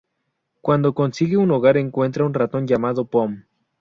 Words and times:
Cuando 0.61 0.95
consigue 0.95 1.37
un 1.37 1.51
hogar 1.51 1.77
encuentra 1.77 2.25
un 2.25 2.33
ratón 2.33 2.65
llamado 2.65 3.05
Pom. 3.05 3.43